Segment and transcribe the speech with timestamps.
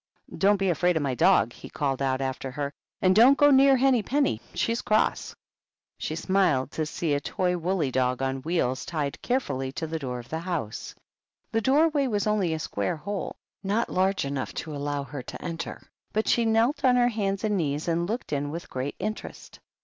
[0.35, 3.77] "Don't be afraid of my dog!" he called out after her." And don't go near
[3.77, 5.35] Henny Penny; she's cross."
[5.99, 10.17] She smiled to see a toy woolly dog on wheels tied carefully to the door
[10.17, 10.95] of the house.
[11.51, 15.39] The door way was only a square hole, not large enough to allow her to
[15.39, 15.79] enter;
[16.13, 19.59] but she knelt on her hands and knees, and looked in with great interest.